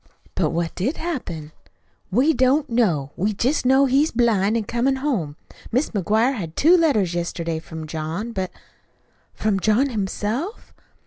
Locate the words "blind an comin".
4.09-4.95